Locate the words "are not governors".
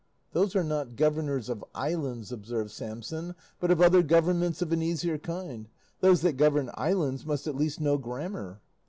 0.55-1.47